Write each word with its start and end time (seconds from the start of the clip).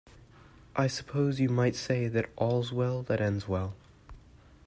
I 0.75 0.87
suppose 0.87 1.39
you 1.39 1.49
might 1.49 1.75
say 1.75 2.07
that 2.07 2.31
all's 2.35 2.73
well 2.73 3.03
that 3.03 3.21
ends 3.21 3.47
well. 3.47 3.75